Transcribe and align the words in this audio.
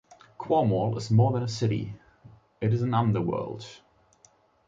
Quarmall 0.39 0.97
is 0.97 1.11
more 1.11 1.31
than 1.31 1.43
a 1.43 1.47
city, 1.47 1.93
it 2.59 2.73
is 2.73 2.81
an 2.81 2.95
underworld. 2.95 3.67